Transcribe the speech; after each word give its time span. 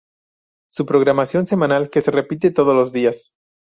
Su 0.67 0.87
programación 0.87 1.45
semanal 1.45 1.91
que 1.91 2.01
se 2.01 2.09
repite 2.09 2.49
todos 2.49 2.73
los 2.75 2.91
días. 2.91 3.29